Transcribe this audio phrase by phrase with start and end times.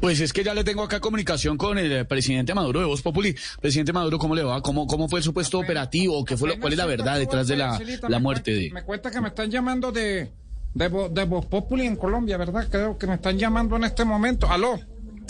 [0.00, 3.00] Pues es que ya le tengo acá comunicación con el eh, presidente Maduro de Voz
[3.00, 3.34] Populi.
[3.60, 4.60] Presidente Maduro, ¿cómo le va?
[4.60, 6.24] ¿Cómo, cómo fue el supuesto operativo?
[6.24, 8.70] ¿Qué fue lo- ¿Cuál es la verdad detrás de la, la muerte de...?
[8.70, 10.30] Me cuenta que me están llamando de,
[10.74, 12.68] de, de Voz Populi en Colombia, ¿verdad?
[12.70, 14.46] Creo que me están llamando en este momento.
[14.50, 14.78] Aló,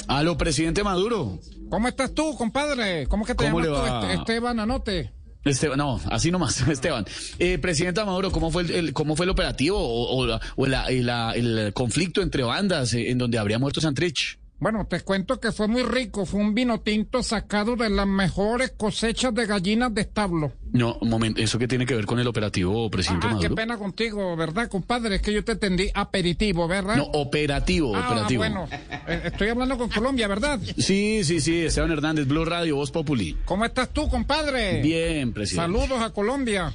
[0.09, 1.39] Aló, presidente Maduro.
[1.71, 3.07] ¿cómo estás tú, compadre?
[3.07, 4.01] ¿Cómo que te ¿Cómo llamas le va?
[4.01, 5.13] Este- Esteban Anote.
[5.45, 7.05] Esteban, no, así nomás, Esteban.
[7.39, 10.67] Eh, presidente Maduro, ¿cómo fue el, el- cómo fue el operativo o, o la- o
[10.67, 14.39] la- la- el conflicto entre bandas eh, en donde habría muerto Santrich?
[14.61, 16.25] Bueno, te cuento que fue muy rico.
[16.25, 20.53] Fue un vino tinto sacado de las mejores cosechas de gallinas de establo.
[20.73, 23.77] No, un momento, ¿eso qué tiene que ver con el operativo, presidente Ah, qué pena
[23.77, 25.17] contigo, ¿verdad, compadre?
[25.17, 26.97] Es que yo te entendí aperitivo, ¿verdad?
[26.97, 28.39] No, operativo, ah, operativo.
[28.39, 28.69] bueno.
[29.07, 30.59] Eh, estoy hablando con Colombia, ¿verdad?
[30.79, 33.37] Sí, sí, sí, Esteban Hernández, Blue Radio, Voz Populi.
[33.45, 34.81] ¿Cómo estás tú, compadre?
[34.81, 35.79] Bien, presidente.
[35.79, 36.73] Saludos a Colombia.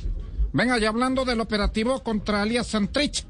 [0.53, 3.25] Venga, ya hablando del operativo contra alias Santrich.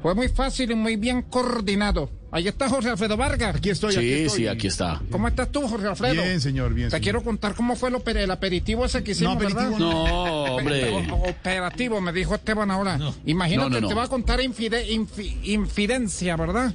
[0.00, 2.10] Fue muy fácil y muy bien coordinado.
[2.30, 3.56] Ahí está Jorge Alfredo Vargas.
[3.56, 4.36] Aquí estoy, aquí Sí, estoy.
[4.40, 5.00] sí, aquí está.
[5.10, 6.22] ¿Cómo estás tú, Jorge Alfredo?
[6.22, 6.88] Bien, señor, bien.
[6.88, 7.02] Te señor.
[7.02, 9.78] quiero contar cómo fue el, oper- el aperitivo ese que hicimos, aperitivo ¿verdad?
[9.78, 10.02] No,
[10.56, 10.90] hombre.
[11.10, 12.98] O- operativo, me dijo Esteban ahora.
[13.24, 13.88] Imagínate, No, no, no.
[13.88, 16.74] te va a contar infide- infi- infidencia, ¿verdad?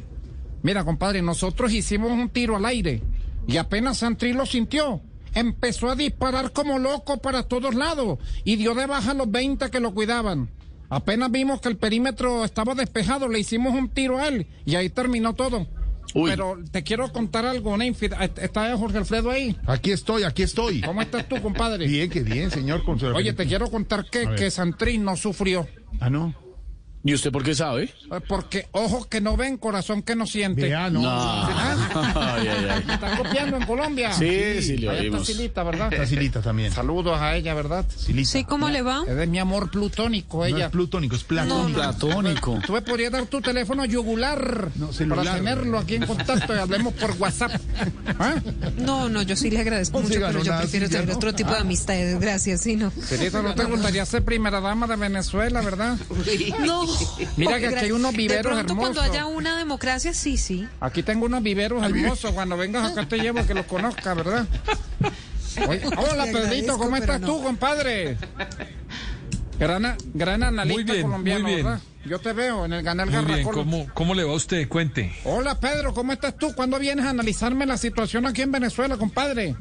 [0.64, 3.04] Mira, compadre, nosotros hicimos un tiro al aire
[3.48, 5.02] y apenas Santri lo sintió.
[5.36, 9.70] Empezó a disparar como loco para todos lados y dio de baja a los 20
[9.70, 10.50] que lo cuidaban.
[10.96, 14.90] Apenas vimos que el perímetro estaba despejado, le hicimos un tiro a él y ahí
[14.90, 15.68] terminó todo.
[16.14, 16.30] Uy.
[16.30, 19.56] Pero te quiero contar algo, infide- ¿Está Jorge Alfredo ahí?
[19.66, 20.82] Aquí estoy, aquí estoy.
[20.82, 21.88] ¿Cómo estás tú, compadre?
[21.88, 22.84] Bien, que bien, señor.
[22.84, 25.68] Con su- Oye, te quiero contar que, que Santri no sufrió.
[26.00, 26.36] Ah, no.
[27.06, 27.84] ¿Y usted por qué sabe?
[27.84, 30.62] Eh, Porque ojos que no ven, corazón que no siente.
[30.62, 31.02] Vea, no.
[31.02, 31.10] No.
[32.16, 32.84] Ay, ay, ay.
[32.88, 34.14] ¿Me están copiando en Colombia?
[34.14, 35.26] Sí, sí, le Ahí está.
[35.26, 35.92] Silita, ¿verdad?
[35.92, 36.72] Está Silita también.
[36.72, 37.86] Saludos a ella, ¿verdad?
[37.94, 38.30] Silita.
[38.30, 39.04] Sí, ¿cómo le va?
[39.06, 40.66] Es de mi amor plutónico, No ella.
[40.68, 41.74] es plutónico, es platónico.
[41.78, 42.60] Platónico.
[42.66, 45.26] Tú me podrías dar tu teléfono yugular No, celular.
[45.26, 47.52] para tenerlo aquí en contacto y hablemos por WhatsApp.
[48.18, 48.36] ¿Ah?
[48.78, 51.16] No, no, yo sí le agradezco No se mucho, pero yo prefiero tener ¿no?
[51.16, 52.18] otro tipo de amistades.
[52.20, 52.92] Gracias, sí, no.
[52.92, 55.98] Silita, ¿no te gustaría ser primera dama de Venezuela, verdad?
[56.66, 56.93] No.
[57.38, 59.22] Mira que aquí hay unos viveros De pronto, cuando hermosos.
[59.22, 60.68] haya una democracia, sí, sí.
[60.80, 62.32] Aquí tengo unos viveros hermosos.
[62.32, 64.46] Cuando vengas acá te llevo que los conozca, ¿verdad?
[65.68, 67.28] Oye, hola, Pedrito, ¿cómo estás no.
[67.28, 68.18] tú, compadre?
[69.60, 71.66] Gran, gran analista Muy bien, colombiano, muy bien.
[71.66, 71.82] ¿verdad?
[72.06, 73.44] Yo te veo en el canal Muy bien.
[73.44, 74.68] ¿cómo, ¿cómo le va a usted?
[74.68, 75.14] Cuente.
[75.24, 76.54] Hola, Pedro, ¿cómo estás tú?
[76.56, 79.56] ¿Cuándo vienes a analizarme la situación aquí en Venezuela, compadre?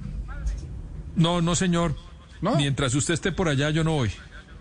[1.15, 1.95] No, no, señor.
[2.41, 2.57] ¿No?
[2.57, 4.11] Mientras usted esté por allá, yo no voy.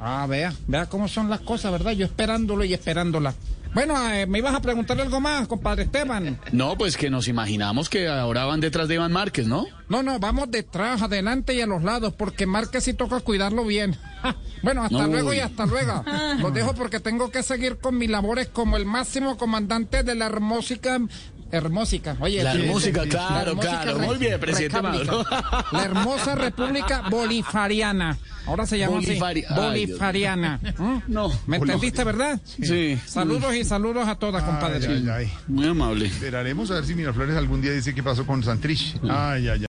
[0.03, 1.91] Ah, vea, vea cómo son las cosas, ¿verdad?
[1.91, 3.35] Yo esperándolo y esperándola.
[3.73, 6.39] Bueno, eh, me ibas a preguntar algo más, compadre Esteban.
[6.51, 9.65] No, pues que nos imaginamos que ahora van detrás de Iván Márquez, ¿no?
[9.87, 13.95] No, no, vamos detrás, adelante y a los lados, porque Márquez sí toca cuidarlo bien.
[14.63, 16.03] bueno, hasta luego y hasta luego.
[16.39, 20.25] Los dejo porque tengo que seguir con mis labores como el máximo comandante de la
[20.25, 20.99] hermósica.
[21.51, 22.43] Hermósica, oye.
[22.43, 22.63] La claro,
[23.51, 23.97] hermósica claro.
[23.99, 24.81] re- Muy bien, presidente.
[24.81, 25.25] Maduro.
[25.71, 28.17] La hermosa República Bolivariana.
[28.47, 29.53] Ahora se llama Bolifari- así.
[29.53, 30.59] Bolivariana.
[30.77, 30.97] ¿Mm?
[31.07, 31.31] No.
[31.45, 32.39] ¿Me entendiste, verdad?
[32.43, 32.99] Sí.
[33.05, 34.85] Saludos y saludos a todas, compadre.
[34.87, 35.33] Ay, ay, ay.
[35.47, 36.07] Muy amable.
[36.07, 38.95] Esperaremos a ver si Miraflores algún día dice qué pasó con Santrich.
[39.03, 39.59] Ay, ay, ay.